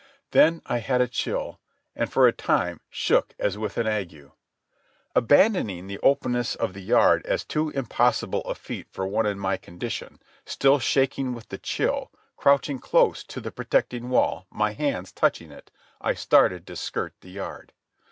[0.31, 1.59] Then I had a chill,
[1.95, 4.31] and for a time shook as with an ague.
[5.13, 9.57] Abandoning the openness of the yard as too impossible a feat for one in my
[9.57, 15.51] condition, still shaking with the chill, crouching close to the protecting wall, my hands touching
[15.51, 15.69] it,
[16.01, 17.71] I started to skirt the yard.